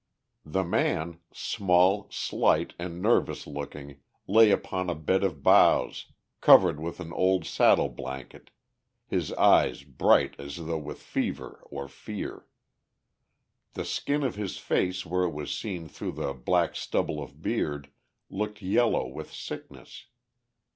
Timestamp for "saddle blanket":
7.45-8.49